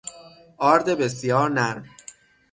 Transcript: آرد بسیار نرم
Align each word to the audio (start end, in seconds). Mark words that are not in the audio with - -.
آرد 0.57 0.89
بسیار 0.89 1.49
نرم 1.49 1.83